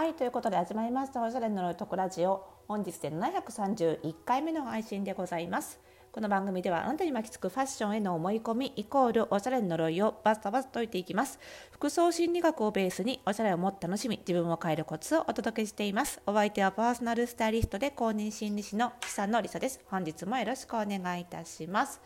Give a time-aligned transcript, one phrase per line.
[0.00, 1.22] はいということで始まりました。
[1.22, 2.42] おしゃれのとこラジオ。
[2.66, 5.78] 本日で731回目の配信でございます。
[6.10, 11.38] この番組ではあなたに巻きつくファッションへの思い込みイコールおしゃれの呪いをバスタバス解いていきます。
[11.70, 16.22] 服装心理学をベースにおしゃれをもっと楽しみ自分を変えるコツをお届けしています。
[16.24, 19.80] お相手はパーソナルスタイリストで公認心理師の久野里沙です。
[19.90, 22.00] 本日もよろしくお願いいたします。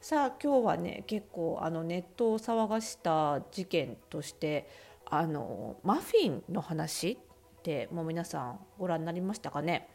[0.00, 4.66] さあ今日はね結構あのネットを騒がした事件として
[5.10, 7.18] あのマフィンの話
[7.58, 9.88] ってもう皆さんご覧になりましたかね？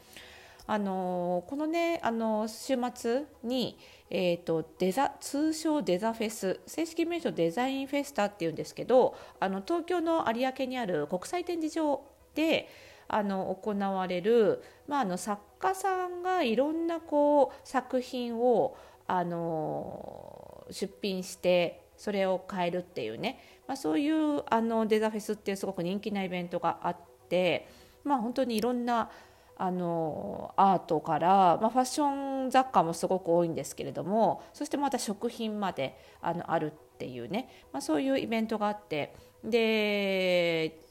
[0.68, 3.78] あのこのねあの週末に、
[4.10, 12.02] えーと、デザ通称デザフェス正式名称デザインフェスタっていうんですけどあの東京の有明にある国際展示場
[12.34, 12.68] で
[13.08, 18.76] あの行われる、まあ、あの作家さんがいろんなこう作品を
[19.06, 26.98] あの出品してそれを変えるっていうね、まあ、そういうあのデザフェスっていうすごく人気なイベントがあっ
[27.30, 27.68] て、
[28.04, 29.10] まあ、本当にいろんな
[29.58, 40.82] あのアートから、まあ、ファッション雑貨もすごく多いんですけれどもそしてまた食品まであのあるっていうね、まあ、そういうイベントがあってで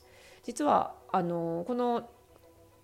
[0.42, 2.08] 実はあのこの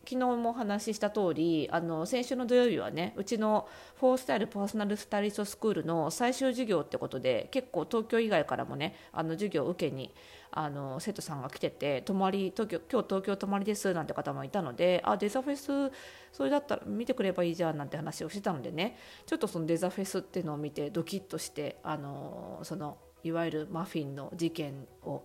[0.04, 10.12] 昨日もお話しした通りあり先週の土曜日はねうちのフォースタイルパーソナルスタイリストスクールの最終授業ってことで結構東京以外からもねあの授業を受けに
[10.52, 15.92] あの生徒さんが来てて泊まり東京今日東京泊まりですなんて方もいたのであデザフェス
[16.32, 25.24] それだったら見てくればいいじゃんなんて話をしてたのでねちょっとそのデザフェスっていうのを見てドキッとしてあのそのいわゆるマフィンの事件を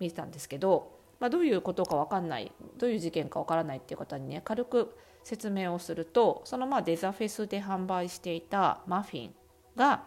[0.00, 9.34] 見てたんですけどまあ、どういうことか分かんないどういう事件か分からないっていう方にね軽く説明をするとそのまあデザフェスで販売していたマフィン
[9.76, 10.04] が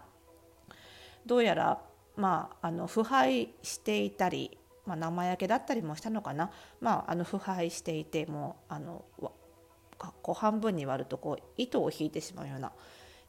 [1.25, 1.81] どうやら
[2.15, 9.05] まああの腐敗していたり、まあ、生焼けだったりもしたのかな、まあ、あの腐敗していてもうあの
[9.97, 12.71] こう半分に割るとこう糸を引いてしまうような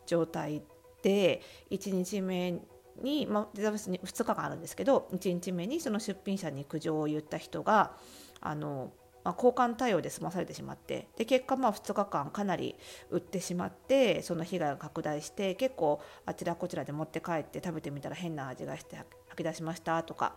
[0.06, 0.62] 状態
[1.03, 2.60] で1日目
[3.00, 7.92] に、まあ、デザフェスに2日間あるんですけど1日目にその出品者に苦情を言った人が
[8.41, 8.92] あの、
[9.25, 12.76] まあ、交換対応で済まされてしまってで結果まあ2日間かなり
[13.10, 18.97] 売ってしまってその被害が拡大して結構あちらこちらで持って帰って食べてみたら変な味がして
[19.28, 20.34] 吐き出しましたとか。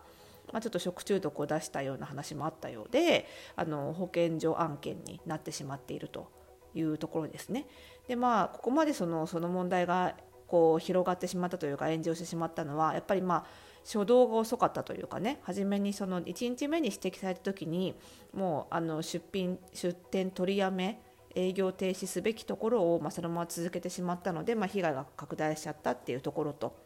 [0.54, 6.32] まあ、ちょっと食中毒を出したような話もあったようであの保健所案件になってしまっていると
[6.76, 7.66] いうところですね。
[8.08, 10.16] でまあここまでそのその問題が
[10.48, 13.46] こう広がってしまったというか炎上してしまったのはやっぱりまあ
[13.84, 17.96] 初動が遅かったというかね初めにその1日目に指摘された時に
[18.34, 21.00] もうあの出品出店取りやめ
[21.36, 26.78] 営業停止すべきところを、まあ、そのまま続けてしまったので、まあ、被害が拡大しちゃったっていうところと。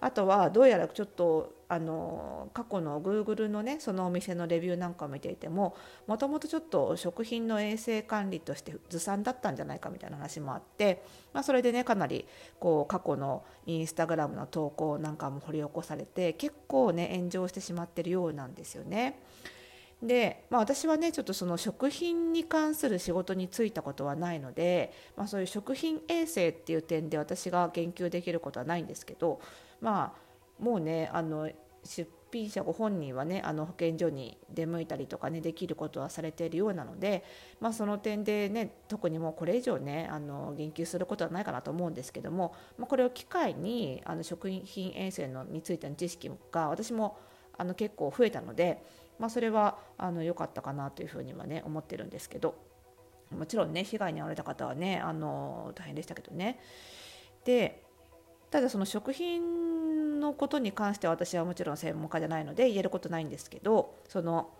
[0.00, 5.76] あとはどうやらちょっとあの過去の Google のねそのお店のレビューなんかを見ていても
[6.08, 12.26] もともとちょっと食品の衛生管理としてずさんだったんじゃないかみたいな話もあって、まあ、それでねかなり
[12.58, 19.22] こう過去のインスタグラムの投稿なんかも掘り起こされて結構ね炎上してしまってるようなんですよね。
[20.02, 29.40] で、まあ、私はねちょっとその食品に関する仕事に就いたことはないので、まあ、そういう食品衛生っていう点で私が言及できることはないんですけど
[29.80, 31.50] まあもうねあの
[31.84, 37.24] 出品者ご本人はねあの保健所に出向いたりとかねできることはされているようなので、
[37.60, 47.18] まあ、その点でね特にもうこれ以上ねあの言及することはないかなと思うんですけども、まあ、これを機会にあの食品衛生のについての知識が私も
[47.56, 48.84] あの結構増えたので、
[49.18, 52.54] まあ、それはあの良かったかなというふうにはね思ってるんですけど
[53.36, 56.58] もちろんね被害に遭われた方はねあの大変でしたけどね。
[57.44, 57.89] で
[58.50, 64.50] ただその食品のことに関しては私はもちろん専門家じゃないので言えることないんですけどその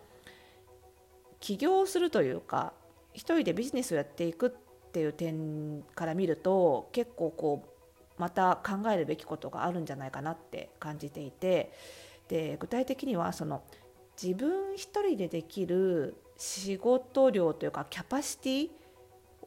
[1.39, 2.73] 起業するというか
[3.13, 11.73] 一人でビジネスをやっていくっていう点から見ると結構こうまた考えるべきことがあるんじゃないかなって感じていて
[12.27, 13.63] で具体的にはその
[14.21, 18.69] 自分一人でできる仕事量というかキャパシティ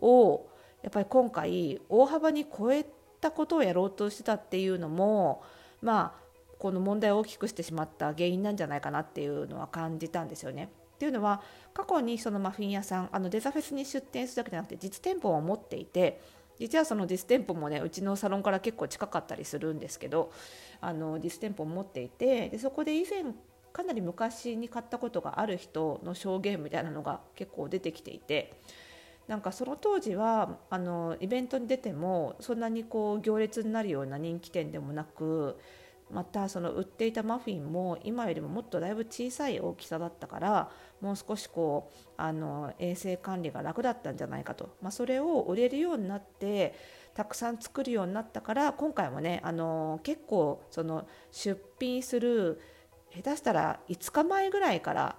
[0.01, 0.49] を
[0.83, 5.43] やっぱり今回大幅に超えてったことをやろうとしてたっていうのも
[5.81, 6.25] まあ
[6.59, 10.69] この問題を大きくしてしまった原因なんじゃないかなっていうのは感じたんですよね。
[10.95, 11.43] っていうのは
[11.73, 16.21] 過去にそのマフィン屋さんあのデザフェスに出店するだけじゃなくて実店舗を持っていて
[16.59, 20.33] 実はその実店舗もねうちのサロンから結構近かったりするんですけど
[20.81, 23.35] あの実店舗を持っていてでそこで以前
[23.73, 28.53] かなり昔に買ったことがある人の証言みたいなのが結構出てきていて
[29.29, 35.59] なんかその当時はあのイベントに出てもそんなにこう行列になるような人気店でもなく
[36.11, 46.75] またその売っていたマフィンも今よりももっとだいぶ小さい大きさだったからもう少しこうあの衛生管理が楽だったんじゃないかと、まあ、それを売れるようになって
[47.15, 52.61] たくさん作るようになったから今回もねあの結構その出品する
[53.15, 55.17] 下手したら5日前ぐらいから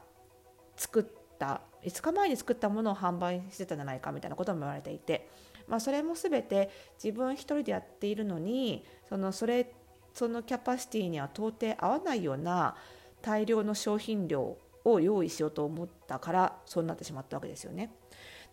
[0.76, 1.06] 作っ
[1.40, 5.30] た5日前に作ったものを販売してたんじゃないかみたいなことも言われていて、
[5.68, 6.70] まあ、それも全て
[7.02, 9.72] 自分一人でやっているのにそのそれ
[10.14, 12.76] そのキャパシティには到底合わないような
[13.22, 17.92] 大量の商品量を用意しようと思ったからそうなってしまったわけですよね。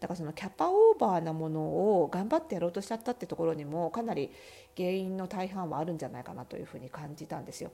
[0.01, 4.33] だからそのキャパオーバーなものを頑張ってやろうとしちゃったってところにもかなり
[4.77, 7.71] 原因の大半はあるんじゃないかなというふうに感じたんですよ。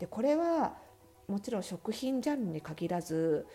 [0.00, 0.74] でこれは
[1.28, 3.46] もちろん食品ジャンルに限らず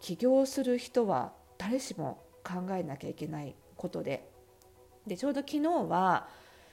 [0.00, 4.28] 起業する人は誰しも考えなきゃいけないことで
[5.06, 6.28] でちょうど昨日は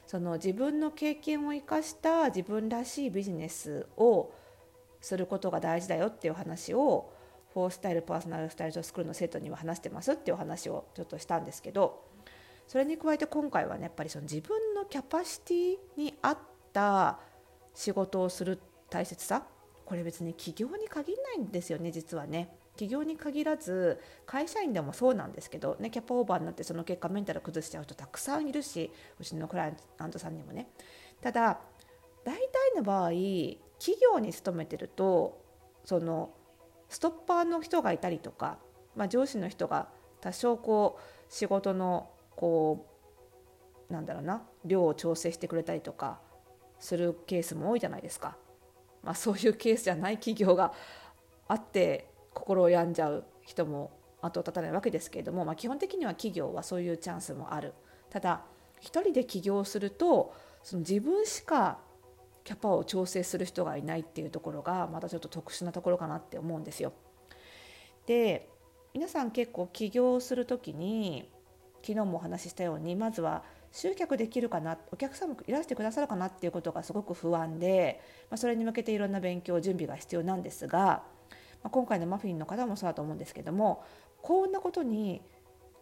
[0.08, 4.32] その自分の経験を生かした自分らしいビジネスを
[5.02, 7.12] することが大事だよっていう話を
[7.54, 12.04] フォースタイルパーソナルスタイルスクールの生徒には話してますっていう話をちょっとしたんですけど
[12.68, 16.38] それに加えて今回はねやっぱりその自分のキャパシティに合っ
[16.74, 17.20] た
[17.74, 19.44] 仕事をする大切さ
[19.86, 22.56] これ別に起業に限らないんですよね実はね。
[22.76, 30.68] 企業に限らず会社員でもそうなんですけど、ね、キャパオーバーになってその結果メンタル崩しちゃう人たくさんいるしうちのクライアントさんにもね
[31.22, 31.60] ただ
[32.26, 32.42] 大体
[32.76, 33.10] の場合
[33.80, 35.42] 企業に勤めてると
[35.84, 36.32] その
[36.90, 38.58] ストッパーの人がいたりとか、
[38.96, 39.88] まあ、上司の人が
[40.22, 42.88] 多少こう仕事のこ
[43.90, 46.20] うなんだろうな量を調整してくれたりとか
[46.80, 48.38] するケースも多いじゃないですか。
[49.04, 50.74] まあ、そういうケースじゃない企業が
[51.48, 53.92] あって心を病んじゃう人も
[54.22, 57.74] 後を絶たないわけですけれども、まあ、基本的には企業はそういうチャンスもある
[58.12, 58.44] ただ
[58.80, 61.80] 一人で起業するとその自分しか
[62.44, 66.94] キャパを調整する人がいないっていうところがまたちょっと特殊なところかなって思うんですよ。
[68.06, 68.50] で
[68.94, 71.32] 皆さん結構起業する時に
[71.82, 78.00] 昨日もお話ししたようにまずは集客できるかなお客様いらしてくださるかなっていうことがすごく不安で、
[78.30, 81.04] まあ、それに向けていろんな勉強準備が必要なんですが
[81.66, 83.84] まあ、今回のマフィンの方もそうだと思うんですけども
[84.22, 85.24] こんなことに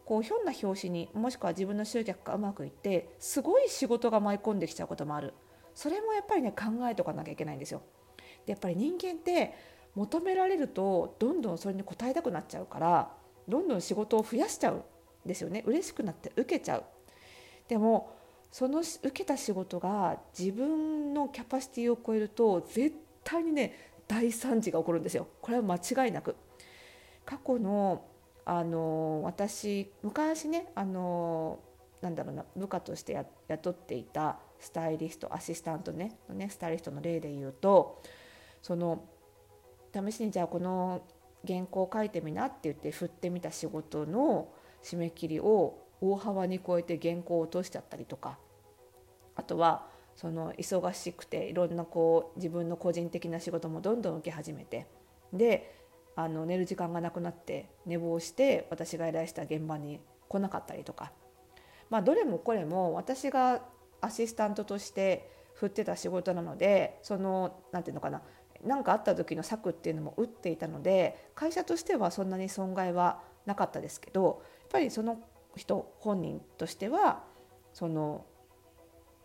[0.06, 5.34] こうひょんな拍子にもしくは自分の集客がうまくいってすごい仕事が舞い込んできちゃうこともある
[5.76, 7.82] それもやっぱりね考えとかなきゃいけないんですよ。
[8.46, 9.56] でやっぱり人間って
[9.96, 13.12] 求められるとどんどんそれに応えたくなっちゃうから
[13.50, 14.84] どんどん仕事を増やしちゃうん
[15.26, 16.84] ですよね嬉しくなって受けちゃう。
[17.68, 18.16] でも
[18.52, 22.96] その受けた仕事が自分のキャパシティを超えると絶
[23.26, 25.28] 対にね大惨事が起こるんですよ。
[25.42, 25.76] これは間
[26.06, 26.36] 違いなく。
[27.26, 28.06] 過去の
[28.46, 31.60] あの私昔ねあの
[32.02, 38.02] なんだろうな部下として雇っていたスタイリストアシスタントねのねスタイリストの例で言うと
[38.62, 39.06] その
[39.94, 41.04] 試しにじゃあこの
[41.48, 44.50] 原稿を書いてみなって言って振ってみた仕事の
[44.84, 48.38] 締め切りを大幅に超えて原稿を落としちゃったりとか
[49.36, 54.88] あとはその忙しくていろんなこう自分の個人的な仕事もどんどん受け始めて
[55.32, 55.76] で
[56.16, 61.12] あの寝る時間がなくなって寝坊して私が依頼した現場に来なかったりとか、
[61.90, 63.62] まあ、どれもこれも私が
[64.02, 68.22] アシスタントとして振ってた仕事なのでその何て言うのかな
[68.64, 75.20] 何かあった時の策っていうのも打っていたので会社としてはそんなに損害はなかったですけどやっぱりその
[75.56, 77.24] 人本人としては
[77.74, 78.26] その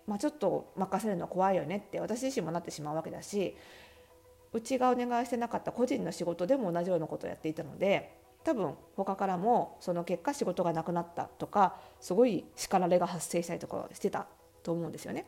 [0.09, 3.55] まあ、ちょっと任せるの怖いよねって私自身もなってしまうわけだし
[4.55, 14.27] うちがお願いしてなかった個人の仕事でも同じようなことをやっていたので多分他からもその結果仕事がなくなったとかすごい叱られが発生したりとかしてた
[14.63, 15.27] と思うんですよね。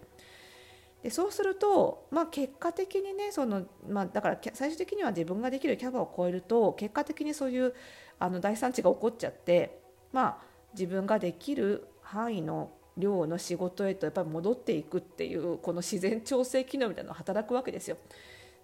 [1.03, 7.75] でそうすると、まあ、結果的にねその、まあ、だから最終的には自分ができるキャパを超えると結果的にそういう
[8.19, 9.81] あの大産地が起こっちゃって、
[10.13, 10.39] まあ、
[10.75, 17.97] 自分ができる範囲の寮の仕事へとやっぱり戻っていくっていうこの自然調整機能みたいなのが働くわけですよ。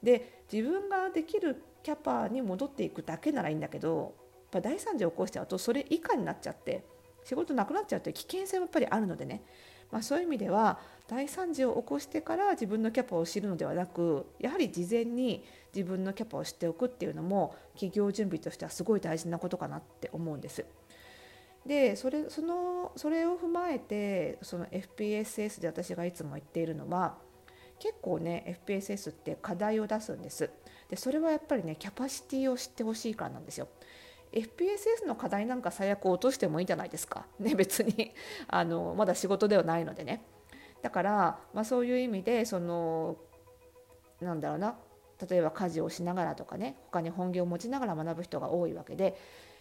[0.03, 4.15] で自分ができるキャパに戻っていくだけならいいんだけど
[4.53, 6.85] やっぱ大惨事を起こしちゃうとそれ以下になっちゃって
[7.25, 9.43] 仕事なくなっちゃうという危険性もやっぱりあるのでね、
[9.91, 10.79] まあ、そういう意味では
[11.09, 20.65] 大惨事を起こしてから自分のキャパを知るのではなくやはり事前に自分のキャパを知っておくっていうのも企業準備としてはすごい大事なことかなって思うんです。
[21.67, 27.17] でそれそのそれを踏まえてその FPSS で私がいつも言っているのは
[27.79, 30.51] 結構ね FPSS って課題を出すんです。
[30.89, 33.69] でそれはやっぱりねキャパシティを知ってほしいからなんですよ。
[34.33, 37.27] FPSS の課題なんか最悪落としてもいいじゃないですか。
[37.39, 38.13] ね別に。
[38.49, 40.23] あのまだ仕事ではないのでね。
[40.83, 43.17] だから、まあ、そういう意味でその
[44.21, 44.77] なんだろうな。
[45.29, 49.19] 例えば家事をしながらとかね他に本業を持ちながら学ぶ人が多いわけで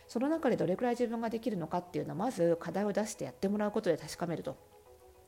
[0.08, 4.58] その中でどれくらい自分ができるのかっていうのはまず課題を出してやってもらうことで確かめると。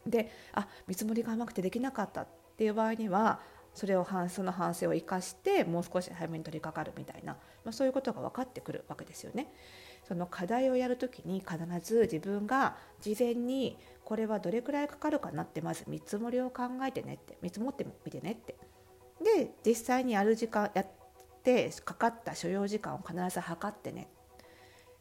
[0.05, 3.39] であ見積もりが甘くてできなかったっていう場合には
[3.74, 9.53] それをその反省を生かしてもう少し早めに取り掛かるみたいな、まあ、そういうことが分かってくるわけですよね。
[10.07, 18.55] その課題をやるときに必ず自分が事前にこれはどれくらいかかるかなってまず見積もりを考えてねって見積もってみてねって
[19.22, 20.88] で実際にやる時間やっ
[21.43, 24.07] てかかった所要時間を必ず測ってね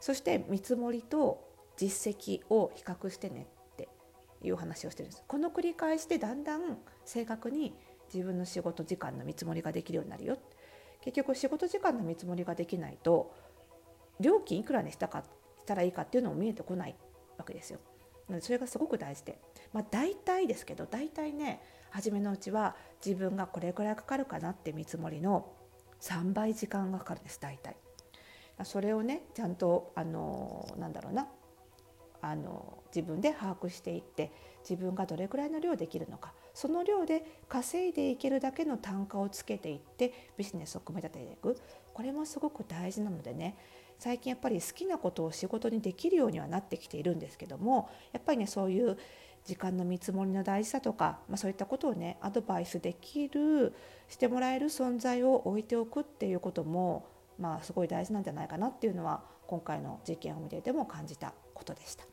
[0.01, 1.45] そして見積もりと
[1.77, 3.89] 実績を比較してねって
[4.43, 7.75] いう話をしてるんですこの繰り返しでだんだん正確に
[8.13, 10.39] 自分の仕事時間の見積もりができるようになるよ
[11.01, 13.35] 結局仕事時間の見積もりができないと
[14.21, 15.23] 料金いくらにしたか
[15.61, 16.97] したらいいかっていうのも見えてこない
[17.37, 17.81] わけですよ。
[18.29, 19.39] なのでそれがすごく大事で、
[19.73, 21.61] まあ、大体ですけど大体ね
[21.91, 22.75] 初めのうちは
[23.05, 25.53] 自分がこれくらいかかるかなって見積もりの
[26.01, 27.77] 3倍時間がかかるんです大体。
[28.65, 31.29] それをねちゃんとあのなんだろうな
[32.23, 34.33] あの自分で把握していって
[34.69, 41.61] 自分がどれくらいの量できるのかその量で稼いでいけるだけの単価をつけていってビジネスを組み立てていく。
[41.93, 43.57] これもすごく大事なのでね
[43.99, 48.99] 最近やっぱり好きなことを仕事にできるようにはなってきているんですけどもやっぱりねそういう
[49.47, 53.73] 時間の見積もりの大事さとか、まあ、そういったことをねアドバイスできる
[54.09, 57.07] してもらえる存在を置いておくっていうことも、
[57.39, 62.05] まあ、すごい大事なんじゃないかなっていうのは今回の事件を見ていても感じたことでした。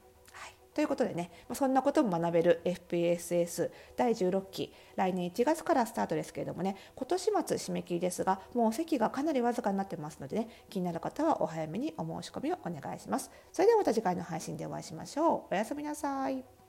[0.73, 13.29] ということでね、そんなことも学べる FPSS 第16期、来年1月からスタートですけれどもね、今年末締め切りですが、もう席がかなりわずかになってますのでね、気になる方はお早めにお申し込みをお願いします。
[13.51, 15.53] それではまた次回の配信でお会いしましょう。
[15.53, 16.62] おやすみなさい。